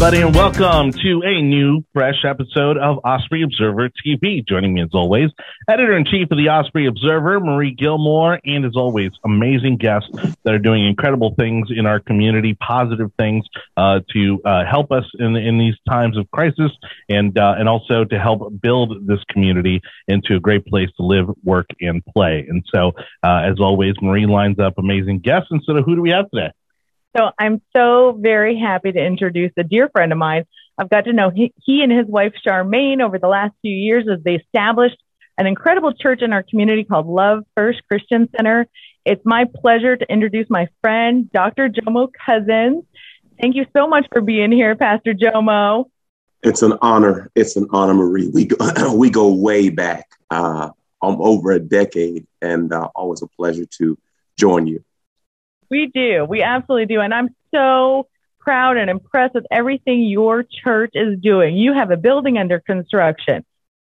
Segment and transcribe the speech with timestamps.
[0.00, 4.46] everybody, and welcome to a new, fresh episode of Osprey Observer TV.
[4.46, 5.30] Joining me, as always,
[5.68, 10.08] editor in chief of the Osprey Observer, Marie Gilmore, and as always, amazing guests
[10.44, 13.44] that are doing incredible things in our community, positive things
[13.76, 16.70] uh, to uh, help us in in these times of crisis,
[17.08, 21.26] and uh, and also to help build this community into a great place to live,
[21.42, 22.46] work, and play.
[22.48, 22.92] And so,
[23.24, 25.48] uh, as always, Marie lines up amazing guests.
[25.50, 26.52] And so, who do we have today?
[27.18, 30.44] So I'm so very happy to introduce a dear friend of mine.
[30.78, 34.06] I've got to know he, he and his wife Charmaine over the last few years
[34.08, 34.96] as they established
[35.36, 38.68] an incredible church in our community called Love First Christian Center.
[39.04, 41.68] It's my pleasure to introduce my friend, Dr.
[41.68, 42.84] Jomo Cousins.
[43.40, 45.86] Thank you so much for being here, Pastor Jomo.
[46.44, 47.32] It's an honor.
[47.34, 48.28] It's an honor, Marie.
[48.28, 50.70] We go, we go way back, uh,
[51.02, 53.98] um, over a decade, and uh, always a pleasure to
[54.36, 54.84] join you.
[55.70, 56.24] We do.
[56.28, 57.00] We absolutely do.
[57.00, 58.08] And I'm so
[58.40, 61.56] proud and impressed with everything your church is doing.
[61.56, 63.44] You have a building under construction.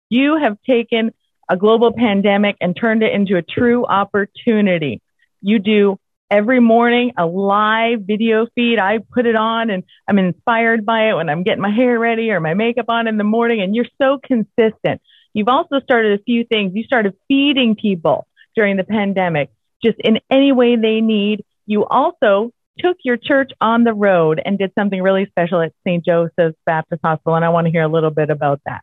[0.09, 1.12] You have taken
[1.50, 5.02] a global pandemic and turned it into a true opportunity.
[5.42, 6.00] You do
[6.31, 8.80] every morning a live video feed.
[8.80, 12.31] I put it on and I'm inspired by it when I'm getting my hair ready
[12.31, 13.62] or my makeup on in the morning.
[13.62, 15.02] And you're so consistent.
[15.34, 16.72] You've also started a few things.
[16.73, 19.50] You started feeding people during the pandemic
[19.84, 24.58] just in any way they need you also took your church on the road and
[24.58, 26.03] did something really special at St.
[26.03, 28.81] Joseph's Baptist Hospital, and I want to hear a little bit about that.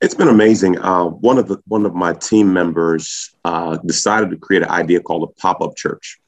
[0.00, 0.78] It's been amazing.
[0.78, 5.00] Uh, one of the one of my team members uh, decided to create an idea
[5.00, 6.18] called a pop up church.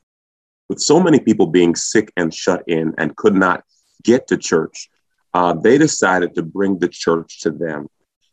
[0.69, 3.65] With so many people being sick and shut in and could not
[4.03, 4.89] get to church,
[5.35, 7.89] uh, they decided to bring the church to them.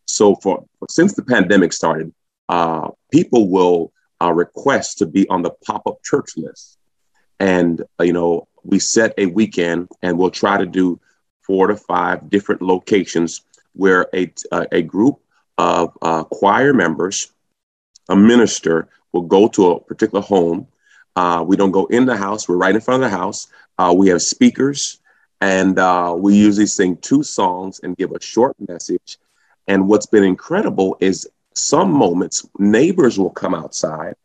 [0.05, 2.13] So for since the pandemic started,
[2.49, 6.77] uh, people will uh, request to be on the pop up church list.
[7.39, 10.99] And, uh, you know, we set a weekend and we'll try to do
[11.42, 13.42] four to five different locations
[13.73, 15.20] where a, uh, a group
[15.58, 17.31] of uh, choir members,
[18.09, 20.67] a minister, will go to a particular home.
[21.15, 23.48] Uh, we don't go in the house, we're right in front of the house.
[23.77, 24.99] Uh, we have speakers,
[25.42, 29.17] and uh, we usually sing two songs and give a short message.
[29.67, 34.15] And what's been incredible is some moments, neighbors will come outside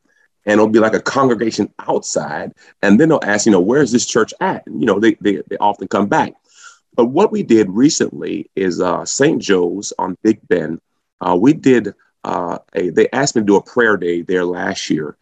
[0.45, 2.53] and it'll be like a congregation outside.
[2.83, 4.67] And then they'll ask, you know, where's this church at?
[4.67, 6.35] And, you know, they, they, they often come back.
[6.95, 9.41] But what we did recently is uh, St.
[9.41, 10.81] Joe's on Big Bend.
[11.21, 11.95] Uh, we did
[12.25, 15.17] uh, a, they asked me to do a prayer day there last year.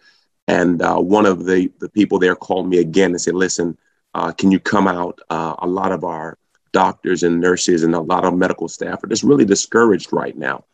[0.49, 3.79] And uh, one of the, the people there called me again and said, listen,
[4.15, 5.21] uh, can you come out?
[5.31, 6.37] Uh, a lot of our
[6.73, 10.65] doctors and nurses and a lot of medical staff are just really discouraged right now.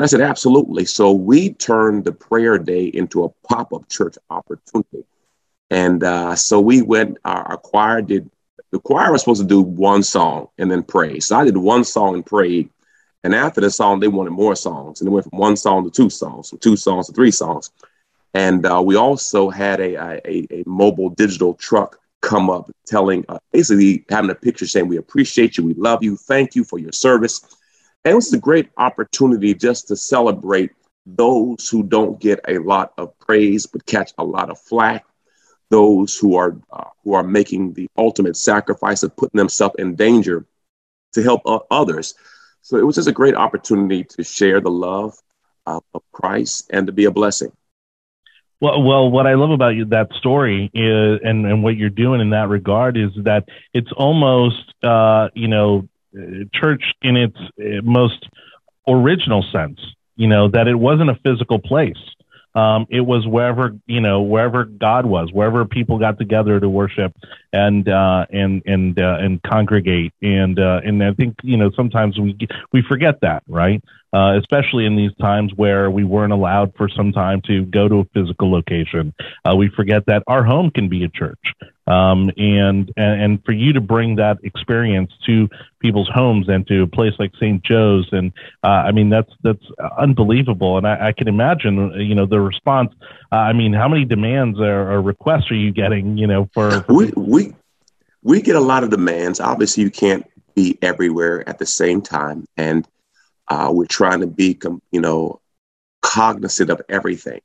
[0.00, 0.86] And I said, absolutely.
[0.86, 5.04] So we turned the prayer day into a pop up church opportunity.
[5.68, 8.30] And uh, so we went, our, our, choir did,
[8.70, 11.20] the choir was supposed to do one song and then pray.
[11.20, 12.70] So I did one song and prayed.
[13.24, 15.02] And after the song, they wanted more songs.
[15.02, 17.70] And it went from one song to two songs, from two songs to three songs.
[18.32, 23.38] And uh, we also had a, a, a, mobile digital truck come up telling, uh,
[23.52, 26.92] basically having a picture saying, We appreciate you, we love you, thank you for your
[26.92, 27.44] service.
[28.04, 30.70] And it was a great opportunity just to celebrate
[31.06, 35.04] those who don't get a lot of praise but catch a lot of flack,
[35.70, 40.46] those who are uh, who are making the ultimate sacrifice of putting themselves in danger
[41.12, 42.14] to help uh, others.
[42.62, 45.14] So it was just a great opportunity to share the love
[45.66, 47.52] uh, of Christ and to be a blessing.
[48.60, 52.20] Well, well, what I love about you that story is, and and what you're doing
[52.20, 55.88] in that regard is that it's almost, uh, you know,
[56.52, 58.28] church in its uh, most
[58.88, 59.80] original sense,
[60.16, 61.98] you know, that it wasn't a physical place.
[62.54, 67.14] Um, it was wherever you know wherever God was, wherever people got together to worship
[67.52, 70.12] and uh, and and uh, and congregate.
[70.20, 72.36] And uh, and I think you know sometimes we
[72.72, 73.80] we forget that, right?
[74.12, 78.00] Uh, especially in these times where we weren't allowed for some time to go to
[78.00, 79.14] a physical location.
[79.44, 81.38] Uh, we forget that our home can be a church.
[81.90, 85.48] Um, and, and, and for you to bring that experience to
[85.80, 87.62] people's homes and to a place like St.
[87.64, 88.32] Joe's, and
[88.62, 89.64] uh, I mean that's that's
[89.98, 90.78] unbelievable.
[90.78, 92.92] And I, I can imagine, you know, the response.
[93.32, 96.16] Uh, I mean, how many demands or, or, requests are you getting?
[96.16, 97.54] You know, for, for we we
[98.22, 99.40] we get a lot of demands.
[99.40, 102.86] Obviously, you can't be everywhere at the same time, and
[103.48, 104.58] uh, we're trying to be,
[104.92, 105.40] you know,
[106.02, 107.40] cognizant of everything.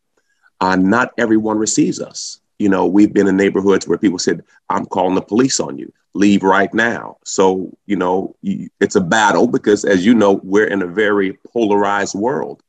[0.62, 2.40] Uh, not everyone receives us.
[2.60, 5.92] You know, we've been in neighborhoods where people said, "I'm calling the police on you.
[6.14, 10.82] Leave right now." So, you know, it's a battle because, as you know, we're in
[10.82, 12.62] a very polarized world.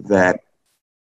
[0.00, 0.40] That,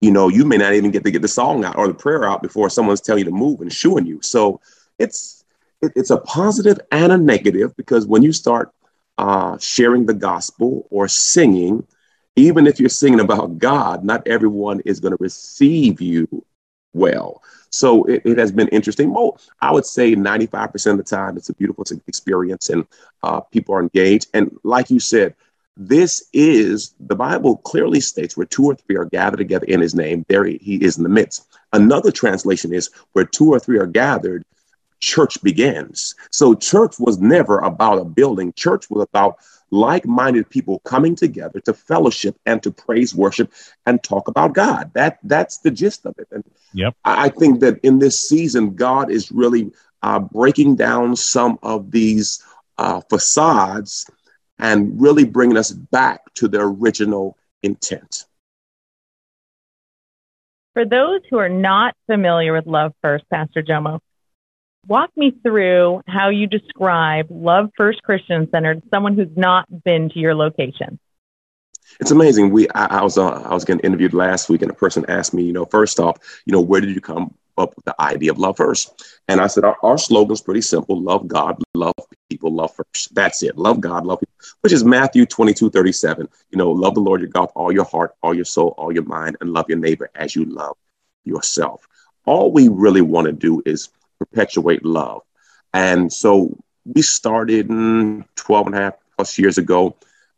[0.01, 2.27] you know, you may not even get to get the song out or the prayer
[2.27, 4.21] out before someone's telling you to move and shooing you.
[4.21, 4.61] So,
[4.99, 5.43] it's
[5.81, 8.71] it's a positive and a negative because when you start
[9.17, 11.85] uh, sharing the gospel or singing,
[12.35, 16.45] even if you're singing about God, not everyone is going to receive you
[16.93, 17.41] well.
[17.75, 19.13] So it, it, has been interesting.
[19.13, 22.85] Well, I would say 95% of the time, it's a beautiful experience and
[23.21, 24.27] uh, people are engaged.
[24.33, 25.35] And like you said,
[25.75, 29.93] this is the Bible clearly states where two or three are gathered together in his
[29.93, 31.47] name, there he is in the midst.
[31.73, 34.45] Another translation is where two or three are gathered,
[35.01, 36.15] church begins.
[36.31, 38.53] So church was never about a building.
[38.53, 39.35] Church was about
[39.75, 43.51] like-minded people coming together to fellowship and to praise, worship,
[43.85, 44.91] and talk about God.
[44.93, 46.27] That that's the gist of it.
[46.31, 46.43] And
[46.73, 46.95] yep.
[47.03, 52.43] I think that in this season, God is really uh, breaking down some of these
[52.77, 54.09] uh, facades
[54.59, 58.25] and really bringing us back to the original intent.
[60.73, 63.99] For those who are not familiar with Love First, Pastor Jomo,
[64.87, 70.09] walk me through how you describe Love First Christian Center to someone who's not been
[70.09, 70.99] to your location.
[71.99, 72.51] It's amazing.
[72.51, 75.33] We I, I was uh, I was getting interviewed last week, and a person asked
[75.33, 78.31] me, you know, first off, you know, where did you come up with the idea
[78.31, 79.19] of love first?
[79.29, 81.93] And I said, our, our slogan is pretty simple: love God, love
[82.29, 83.13] people, love first.
[83.13, 83.57] That's it.
[83.57, 86.27] Love God, love people, which is Matthew 22, 37.
[86.49, 88.91] You know, love the Lord your God with all your heart, all your soul, all
[88.91, 90.75] your mind, and love your neighbor as you love
[91.23, 91.87] yourself.
[92.25, 93.89] All we really want to do is
[94.25, 95.21] perpetuate love.
[95.73, 99.95] And so we started 12 and a half plus years ago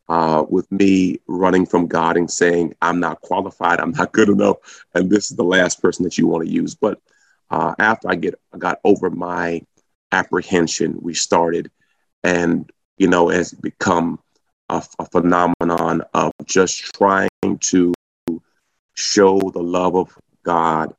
[0.10, 4.58] uh, with me running from God and saying, I'm not qualified, I'm not good enough,
[4.94, 6.76] and this is the last person that you want to use.
[6.76, 7.02] But
[7.50, 9.62] uh, after I get got over my
[10.12, 11.70] apprehension, we started,
[12.24, 14.20] and you know, has become
[14.70, 17.30] a, a phenomenon of just trying
[17.60, 17.94] to
[18.94, 20.96] show the love of God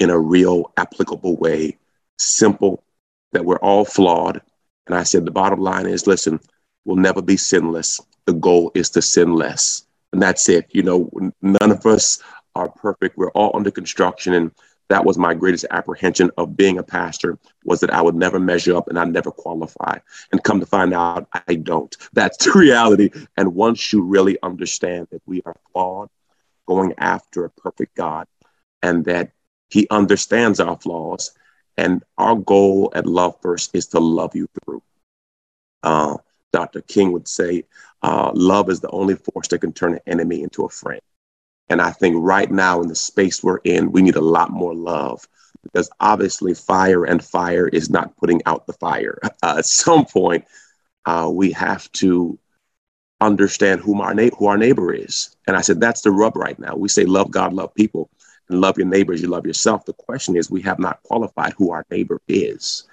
[0.00, 1.76] in a real applicable way
[2.18, 2.84] simple,
[3.32, 4.40] that we're all flawed.
[4.86, 6.40] And I said, the bottom line is listen,
[6.84, 8.00] we'll never be sinless.
[8.26, 9.86] The goal is to sin less.
[10.12, 10.66] And that's it.
[10.70, 11.10] You know,
[11.42, 12.22] none of us
[12.54, 13.16] are perfect.
[13.16, 14.32] We're all under construction.
[14.34, 14.52] And
[14.88, 18.76] that was my greatest apprehension of being a pastor was that I would never measure
[18.76, 19.98] up and I never qualify.
[20.30, 21.94] And come to find out, I don't.
[22.12, 23.10] That's the reality.
[23.36, 26.10] And once you really understand that we are flawed,
[26.66, 28.26] going after a perfect God,
[28.82, 29.32] and that
[29.68, 31.32] He understands our flaws
[31.76, 34.82] and our goal at Love First is to love you through.
[35.82, 36.16] Uh,
[36.52, 36.82] Dr.
[36.82, 37.64] King would say,
[38.02, 41.00] uh, love is the only force that can turn an enemy into a friend.
[41.68, 44.74] And I think right now in the space we're in, we need a lot more
[44.74, 45.26] love
[45.62, 49.18] because obviously fire and fire is not putting out the fire.
[49.42, 50.44] Uh, at some point,
[51.04, 52.38] uh, we have to
[53.20, 55.36] understand who our, na- who our neighbor is.
[55.46, 56.76] And I said, that's the rub right now.
[56.76, 58.08] We say, love God, love people
[58.48, 59.84] and love your neighbor as you love yourself.
[59.84, 62.84] The question is, we have not qualified who our neighbor is.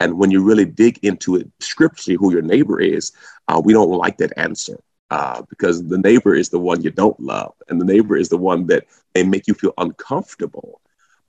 [0.00, 3.12] And when you really dig into it scripturally, who your neighbor is,
[3.48, 7.18] uh, we don't like that answer uh, because the neighbor is the one you don't
[7.20, 10.80] love, and the neighbor is the one that may make you feel uncomfortable.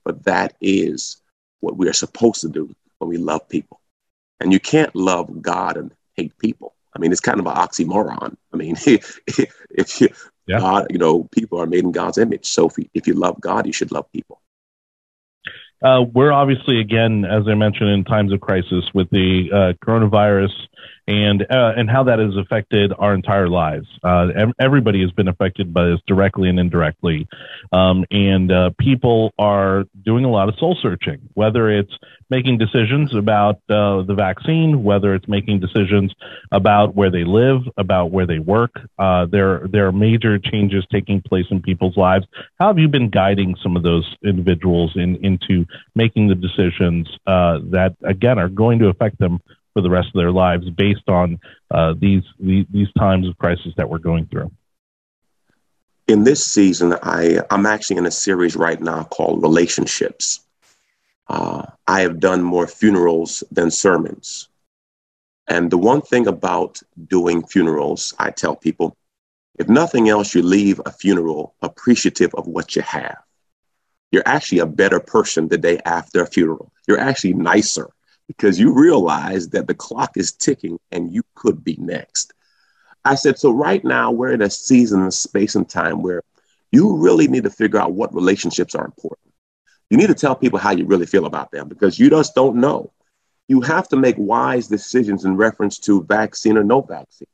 [0.04, 1.18] But that is
[1.60, 3.80] what we are supposed to do when we love people.
[4.40, 6.74] And you can't love God and hate people.
[6.94, 8.36] I mean, it's kind of an oxymoron.
[8.52, 10.08] I mean, if you
[10.46, 10.58] yeah.
[10.58, 12.46] God, you know, people are made in God's image.
[12.46, 14.40] So if you, if you love God, you should love people.
[15.82, 20.52] Uh, we're obviously, again, as I mentioned, in times of crisis with the uh, coronavirus
[21.06, 23.86] and uh, and how that has affected our entire lives.
[24.02, 27.28] Uh, everybody has been affected by this directly and indirectly,
[27.72, 31.20] um, and uh, people are doing a lot of soul searching.
[31.34, 31.92] Whether it's
[32.30, 36.14] making decisions about uh, the vaccine, whether it's making decisions
[36.52, 41.20] about where they live, about where they work, uh, there there are major changes taking
[41.20, 42.26] place in people's lives.
[42.58, 47.58] How have you been guiding some of those individuals in, into making the decisions uh,
[47.70, 49.40] that again are going to affect them
[49.74, 51.38] for the rest of their lives based on
[51.70, 54.50] uh, these, these, these times of crisis that we're going through?
[56.06, 60.40] In this season, I, I'm actually in a series right now called Relationships.
[61.28, 64.48] Uh, I have done more funerals than sermons.
[65.48, 68.96] And the one thing about doing funerals, I tell people,
[69.58, 73.18] if nothing else, you leave a funeral appreciative of what you have.
[74.10, 76.72] You're actually a better person the day after a funeral.
[76.86, 77.88] You're actually nicer
[78.28, 82.32] because you realize that the clock is ticking and you could be next.
[83.04, 86.22] I said, so right now we're in a season of space and time where
[86.72, 89.32] you really need to figure out what relationships are important.
[89.90, 92.56] You need to tell people how you really feel about them because you just don't
[92.56, 92.92] know.
[93.46, 97.28] You have to make wise decisions in reference to vaccine or no vaccine.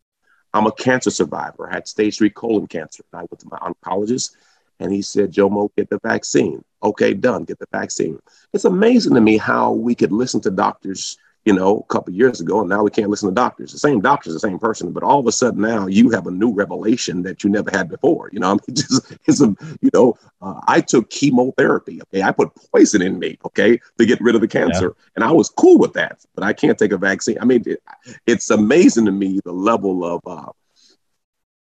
[0.52, 1.70] I'm a cancer survivor.
[1.70, 3.04] I had stage three colon cancer.
[3.12, 4.32] I went to my oncologist
[4.81, 6.65] and he said, Jomo, get the vaccine.
[6.83, 8.19] Okay, done, get the vaccine.
[8.53, 12.41] It's amazing to me how we could listen to doctors you know, a couple years
[12.41, 13.73] ago, and now we can't listen to doctors.
[13.73, 16.31] The same doctor's the same person, but all of a sudden now you have a
[16.31, 18.29] new revelation that you never had before.
[18.33, 22.03] You know, I mean, just it's a, you know, uh, I took chemotherapy.
[22.03, 23.39] Okay, I put poison in me.
[23.47, 25.11] Okay, to get rid of the cancer, yeah.
[25.17, 26.25] and I was cool with that.
[26.35, 27.39] But I can't take a vaccine.
[27.41, 27.83] I mean, it,
[28.27, 30.53] it's amazing to me the level of uh,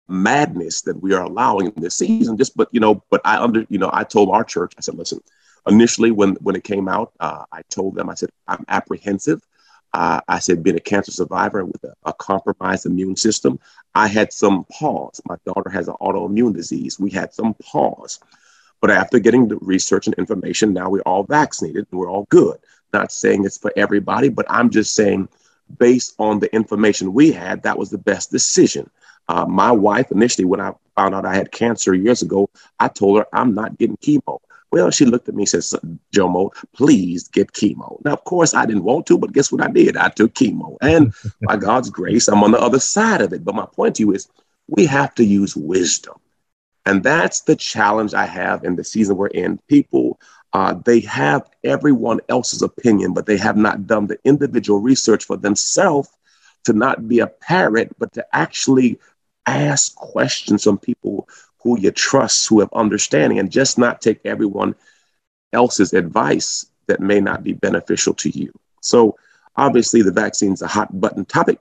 [0.09, 2.37] madness that we are allowing in this season.
[2.37, 4.95] Just, but you know, but I under, you know, I told our church, I said,
[4.95, 5.21] listen.
[5.67, 9.41] Initially, when when it came out, uh, I told them, I said, I'm apprehensive
[9.93, 13.59] uh, I said, being a cancer survivor with a, a, compromised immune system,
[13.95, 15.19] I had some pause.
[15.25, 16.99] My daughter has an autoimmune disease.
[16.99, 18.19] We had some pause.
[18.81, 22.57] But after getting the research and information, now we're all vaccinated and we're all good.
[22.93, 25.27] Not saying it's for everybody, but I'm just saying,
[25.77, 28.89] based on the information we had, that was the best decision.
[29.29, 33.19] Uh, my wife, initially, when I found out I had cancer years ago, I told
[33.19, 34.39] her I'm not getting chemo.
[34.71, 38.03] Well, she looked at me and said, Jomo, please get chemo.
[38.03, 39.97] Now, of course, I didn't want to, but guess what I did?
[39.97, 40.77] I took chemo.
[40.81, 43.45] And by God's grace, I'm on the other side of it.
[43.45, 44.27] But my point to you is
[44.67, 46.15] we have to use wisdom.
[46.87, 49.59] And that's the challenge I have in the season we're in.
[49.67, 50.19] People,
[50.53, 55.37] uh, they have everyone else's opinion, but they have not done the individual research for
[55.37, 56.09] themselves
[56.65, 58.99] to not be a parrot, but to actually
[59.57, 61.27] ask questions from people
[61.61, 64.75] who you trust, who have understanding, and just not take everyone
[65.53, 68.51] else's advice that may not be beneficial to you.
[68.81, 69.17] So,
[69.55, 71.59] obviously, the vaccine is a hot button topic.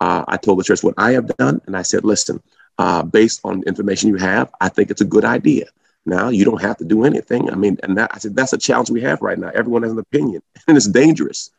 [0.00, 2.42] Uh, I told the church what I have done, and I said, listen,
[2.78, 5.66] uh, based on information you have, I think it's a good idea.
[6.06, 7.50] Now, you don't have to do anything.
[7.50, 9.50] I mean, and that, I said, that's a challenge we have right now.
[9.54, 11.50] Everyone has an opinion, and it's dangerous.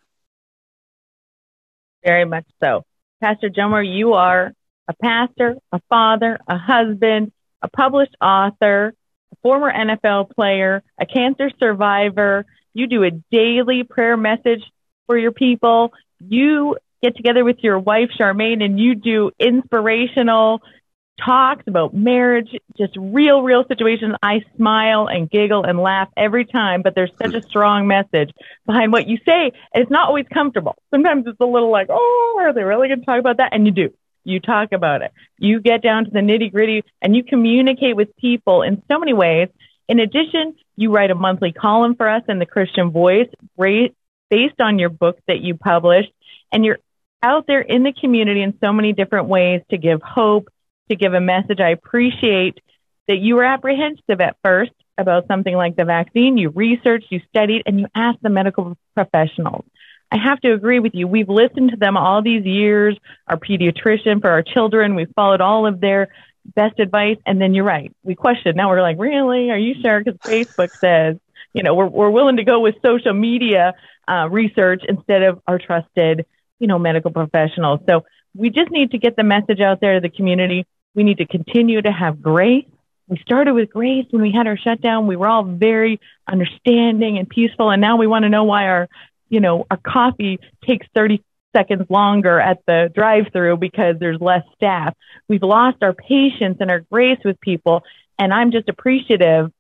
[2.04, 2.86] Very much so.
[3.22, 4.54] Pastor Jomo, you are
[4.88, 8.94] a pastor, a father, a husband, a published author,
[9.32, 12.46] a former NFL player, a cancer survivor.
[12.74, 14.64] You do a daily prayer message
[15.08, 15.94] for your people.
[16.20, 20.62] You get together with your wife, Charmaine, and you do inspirational
[21.24, 24.16] talks about marriage, just real, real situations.
[24.22, 28.32] I smile and giggle and laugh every time, but there's such a strong message
[28.66, 29.52] behind what you say.
[29.74, 30.76] And it's not always comfortable.
[30.92, 33.54] Sometimes it's a little like, oh, are they really going to talk about that?
[33.54, 33.94] And you do.
[34.26, 35.14] You talk about it.
[35.38, 39.14] You get down to the nitty gritty and you communicate with people in so many
[39.14, 39.48] ways.
[39.88, 44.80] In addition, you write a monthly column for us in the Christian Voice based on
[44.80, 46.12] your book that you published.
[46.52, 46.80] And you're
[47.22, 50.50] out there in the community in so many different ways to give hope,
[50.90, 51.60] to give a message.
[51.60, 52.60] I appreciate
[53.08, 56.38] that you were apprehensive at first about something like the vaccine.
[56.38, 59.66] You researched, you studied, and you asked the medical professionals.
[60.12, 61.08] I have to agree with you.
[61.08, 62.98] We've listened to them all these years,
[63.28, 64.96] our pediatrician for our children.
[64.96, 66.10] We've followed all of their
[66.56, 67.18] best advice.
[67.26, 67.92] And then you're right.
[68.04, 68.56] We questioned.
[68.56, 69.50] Now we're like, really?
[69.50, 70.04] Are you sure?
[70.04, 71.18] Because Facebook says,
[71.54, 73.74] you know, we're, we're willing to go with social media
[74.08, 76.26] uh, research instead of our trusted,
[76.60, 77.80] you know, medical professionals.
[77.88, 80.68] So we just need to get the message out there to the community.
[80.94, 82.66] We need to continue to have grace.
[83.08, 85.08] We started with grace when we had our shutdown.
[85.08, 87.70] We were all very understanding and peaceful.
[87.70, 88.90] And now we want to know why our
[89.36, 91.22] you know, our coffee takes 30
[91.54, 94.96] seconds longer at the drive through because there's less staff.
[95.28, 97.84] We've lost our patience and our grace with people.
[98.18, 99.52] And I'm just appreciative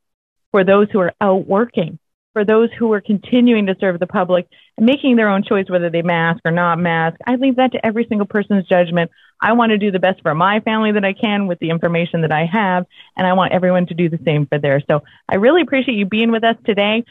[0.52, 2.00] for those who are out working,
[2.32, 5.90] for those who are continuing to serve the public and making their own choice whether
[5.90, 7.18] they mask or not mask.
[7.28, 9.12] I leave that to every single person's judgment.
[9.42, 12.22] I want to do the best for my family that I can with the information
[12.22, 12.86] that I have,
[13.18, 14.86] and I want everyone to do the same for theirs.
[14.90, 17.04] So I really appreciate you being with us today.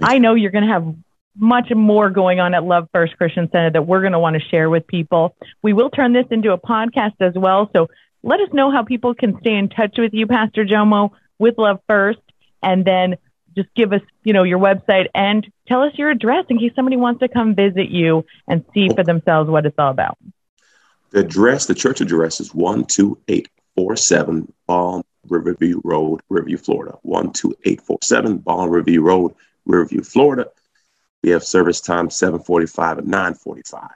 [0.00, 0.94] I know you're going to have
[1.36, 4.48] much more going on at Love First Christian Center that we're going to want to
[4.48, 5.34] share with people.
[5.62, 7.70] We will turn this into a podcast as well.
[7.74, 7.88] So
[8.22, 11.80] let us know how people can stay in touch with you, Pastor Jomo, with Love
[11.88, 12.20] First,
[12.62, 13.16] and then
[13.56, 16.96] just give us, you know, your website and tell us your address in case somebody
[16.96, 20.16] wants to come visit you and see for themselves what it's all about.
[21.10, 26.98] The address, the church address is 12847 Balm Riverview Road, Riverview, Florida.
[27.02, 29.34] 12847 Balm Riverview Road,
[29.66, 30.48] Riverview, Florida.
[31.24, 33.88] We have service time 7:45 and 9:45.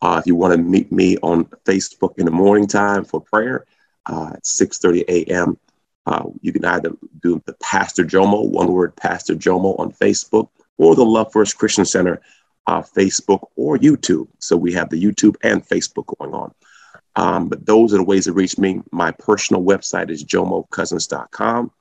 [0.00, 3.66] Uh, if you want to meet me on Facebook in the morning time for prayer
[4.06, 5.58] uh, at 6:30 a.m.,
[6.06, 10.96] uh, you can either do the Pastor Jomo, one word Pastor Jomo on Facebook, or
[10.96, 12.18] the Love First Christian Center
[12.66, 14.28] uh, Facebook or YouTube.
[14.38, 16.54] So we have the YouTube and Facebook going on.
[17.14, 18.80] Um, but those are the ways to reach me.
[18.90, 21.72] My personal website is jomocousins.com,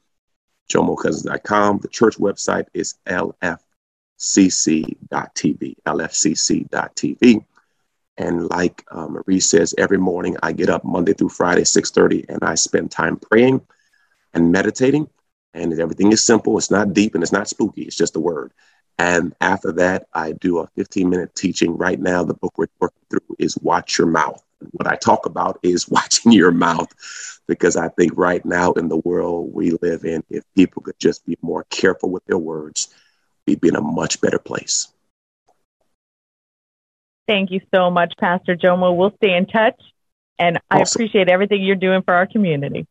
[0.70, 1.78] jomocousins.com.
[1.78, 3.60] The church website is LF
[4.18, 7.46] lfcc.tv, lfcc.tv.
[8.20, 12.44] And like uh, Marie says, every morning I get up Monday through Friday, 6.30, and
[12.44, 13.62] I spend time praying
[14.34, 15.10] and meditating.
[15.54, 16.58] And everything is simple.
[16.58, 17.84] It's not deep and it's not spooky.
[17.84, 18.54] It's just a word.
[19.00, 21.78] And after that, I do a 15 minute teaching.
[21.78, 24.44] Right now, the book we're working through is Watch Your Mouth.
[24.72, 26.92] What I talk about is watching your mouth
[27.48, 31.26] because I think right now in the world we live in, if people could just
[31.26, 32.94] be more careful with their words,
[33.48, 34.90] we'd be in a much better place.
[37.28, 38.96] Thank you so much, Pastor Jomo.
[38.96, 39.82] We'll stay in touch,
[40.38, 40.80] and awesome.
[40.80, 42.88] I appreciate everything you're doing for our community.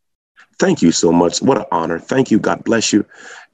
[0.58, 1.40] Thank you so much.
[1.40, 1.98] What an honor.
[1.98, 2.38] Thank you.
[2.38, 3.06] God bless you.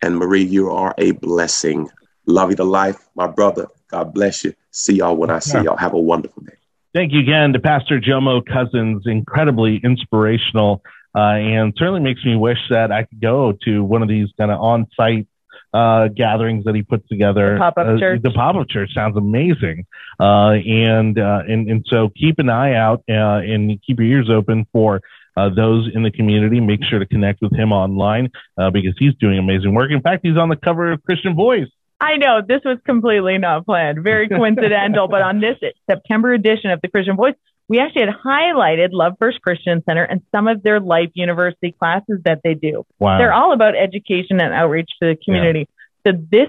[0.02, 1.88] And Marie, you are a blessing.
[2.26, 3.66] Love you to life, my brother.
[3.88, 4.54] God bless you.
[4.70, 5.76] See y'all when I see y'all.
[5.76, 6.54] Have a wonderful day.
[6.94, 9.04] Thank you again to Pastor Jomo Cousins.
[9.06, 10.82] Incredibly inspirational,
[11.16, 14.50] uh, and certainly makes me wish that I could go to one of these kind
[14.50, 15.26] of on-site
[15.72, 17.54] uh, gatherings that he puts together.
[17.54, 18.22] The pop-up uh, church.
[18.22, 19.86] The pop-up church sounds amazing,
[20.20, 24.30] uh, and uh, and and so keep an eye out uh, and keep your ears
[24.30, 25.00] open for
[25.36, 26.60] uh, those in the community.
[26.60, 29.90] Make sure to connect with him online uh, because he's doing amazing work.
[29.90, 31.68] In fact, he's on the cover of Christian Voice.
[32.00, 35.56] I know this was completely not planned, very coincidental, but on this
[35.88, 37.34] September edition of the Christian Voice,
[37.72, 42.20] we actually had highlighted Love First Christian Center and some of their Life University classes
[42.26, 42.84] that they do.
[42.98, 43.16] Wow.
[43.16, 45.70] They're all about education and outreach to the community.
[46.04, 46.12] Yeah.
[46.12, 46.48] So this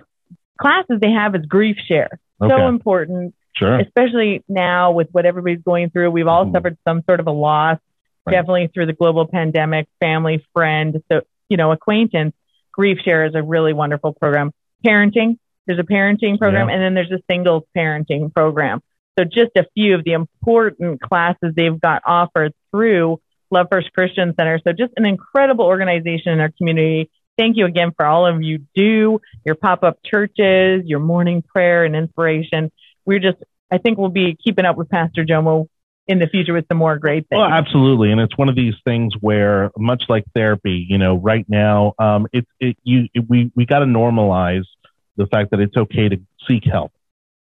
[0.60, 2.20] classes they have is grief share.
[2.42, 2.54] Okay.
[2.54, 3.36] So important.
[3.56, 3.80] Sure.
[3.80, 6.12] Especially now with what everybody's going through.
[6.12, 6.56] We've all mm-hmm.
[6.56, 7.80] suffered some sort of a loss,
[8.26, 8.34] right.
[8.34, 12.36] definitely through the global pandemic, family, friend, so you know, acquaintance.
[12.74, 14.52] Grief share is a really wonderful program.
[14.86, 15.38] Parenting,
[15.68, 16.76] there's a parenting program, yeah.
[16.76, 18.82] and then there's a singles parenting program.
[19.18, 23.20] So just a few of the important classes they've got offered through
[23.52, 24.60] Love First Christian Center.
[24.64, 27.12] So just an incredible organization in our community.
[27.38, 31.96] Thank you again for all of you do, your pop-up churches, your morning prayer and
[31.96, 32.72] inspiration.
[33.06, 33.38] We're just,
[33.72, 35.68] I think we'll be keeping up with Pastor Jomo
[36.08, 37.40] in the future with some more great things.
[37.40, 41.46] Well, absolutely, and it's one of these things where, much like therapy, you know, right
[41.48, 42.46] now, um, it,
[42.84, 44.66] you it, we we got to normalize
[45.16, 46.18] the fact that it's okay to
[46.48, 46.92] seek help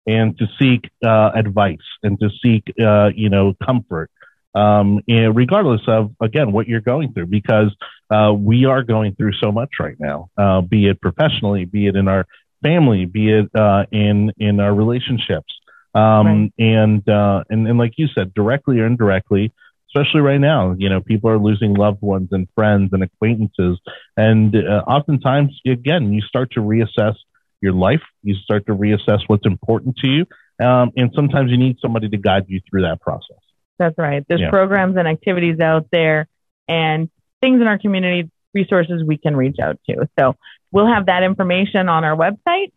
[0.07, 4.09] and to seek uh, advice and to seek, uh, you know, comfort,
[4.55, 7.75] um, regardless of, again, what you're going through, because
[8.09, 11.95] uh, we are going through so much right now, uh, be it professionally, be it
[11.97, 12.25] in our
[12.63, 15.53] family, be it uh, in in our relationships,
[15.93, 16.53] um, right.
[16.57, 19.53] and, uh, and and like you said, directly or indirectly.
[19.95, 23.79] Especially right now, you know, people are losing loved ones and friends and acquaintances,
[24.15, 27.15] and oftentimes, again, you start to reassess
[27.61, 28.01] your life.
[28.23, 30.25] You start to reassess what's important to you.
[30.65, 33.37] Um, and sometimes you need somebody to guide you through that process.
[33.77, 34.25] That's right.
[34.27, 34.49] There's yeah.
[34.49, 36.27] programs and activities out there
[36.67, 37.09] and
[37.41, 40.07] things in our community, resources we can reach out to.
[40.19, 40.35] So
[40.71, 42.71] we'll have that information on our website,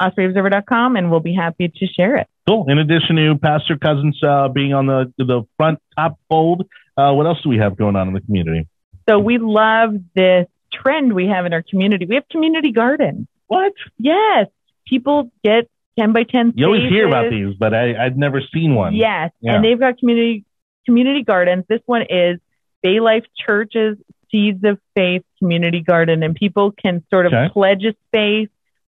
[0.00, 2.26] ospreyobserver.com, and we'll be happy to share it.
[2.48, 2.64] Cool.
[2.68, 7.26] In addition to Pastor Cousins uh, being on the, the front top fold, uh, what
[7.26, 8.66] else do we have going on in the community?
[9.08, 12.06] So we love this trend we have in our community.
[12.06, 13.26] We have community gardens.
[13.48, 13.72] What?
[13.98, 14.46] Yes.
[14.86, 18.74] People get 10 by 10 You always hear about these, but I, I'd never seen
[18.74, 18.94] one.
[18.94, 19.32] Yes.
[19.40, 19.56] Yeah.
[19.56, 20.44] And they've got community
[20.86, 21.64] community gardens.
[21.68, 22.38] This one is
[22.82, 23.98] Bay Life Church's
[24.30, 26.22] Seeds of Faith Community Garden.
[26.22, 27.52] And people can sort of okay.
[27.52, 28.48] pledge a space,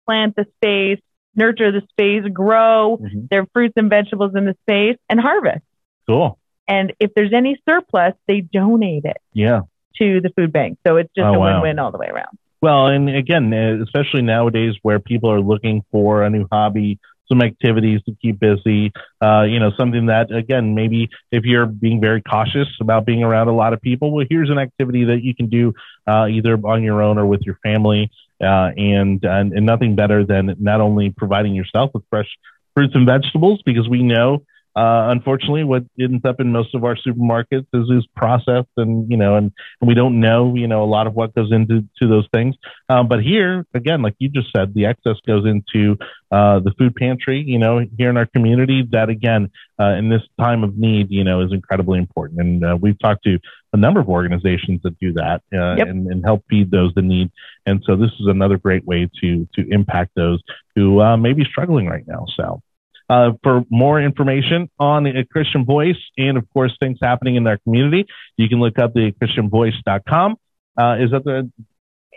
[0.05, 0.99] plant the space,
[1.35, 3.25] nurture the space, grow mm-hmm.
[3.29, 5.63] their fruits and vegetables in the space, and harvest.
[6.07, 6.39] Cool.
[6.67, 9.17] And if there's any surplus, they donate it.
[9.33, 9.61] Yeah.
[9.97, 10.79] To the food bank.
[10.87, 12.37] So it's just oh, a win win all the way around.
[12.63, 16.97] Well, and again, uh, especially nowadays where people are looking for a new hobby,
[17.27, 21.99] some activities to keep busy, uh, you know, something that, again, maybe if you're being
[21.99, 25.35] very cautious about being around a lot of people, well, here's an activity that you
[25.35, 25.73] can do
[26.07, 28.09] uh, either on your own or with your family.
[28.41, 32.29] Uh, and, and, and nothing better than not only providing yourself with fresh
[32.75, 34.41] fruits and vegetables, because we know
[34.75, 39.17] uh, unfortunately, what ends up in most of our supermarkets is, is processed, and you
[39.17, 42.07] know, and, and we don't know, you know, a lot of what goes into to
[42.07, 42.55] those things.
[42.89, 45.95] Um, but here, again, like you just said, the excess goes into
[46.31, 47.43] uh, the food pantry.
[47.45, 51.23] You know, here in our community, that again, uh, in this time of need, you
[51.23, 52.39] know, is incredibly important.
[52.39, 53.37] And uh, we've talked to
[53.73, 55.87] a number of organizations that do that uh, yep.
[55.87, 57.31] and, and help feed those in need.
[57.67, 60.41] And so this is another great way to to impact those
[60.75, 62.25] who uh, may be struggling right now.
[62.35, 62.63] So.
[63.09, 67.57] Uh, for more information on the Christian Voice and, of course, things happening in our
[67.57, 68.05] community,
[68.37, 70.37] you can look up the ChristianVoice.com.
[70.75, 71.51] Uh, is that the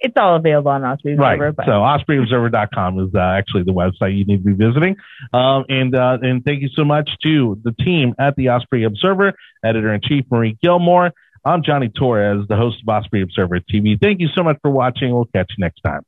[0.02, 1.44] it's all available on Osprey Observer.
[1.46, 1.56] Right.
[1.56, 1.66] But.
[1.66, 4.96] So OspreyObserver.com is uh, actually the website you need to be visiting.
[5.32, 9.32] Um, and uh, and thank you so much to the team at the Osprey Observer,
[9.64, 11.12] editor in chief Marie Gilmore.
[11.44, 13.98] I'm Johnny Torres, the host of Osprey Observer TV.
[14.00, 15.12] Thank you so much for watching.
[15.12, 16.02] We'll catch you next time.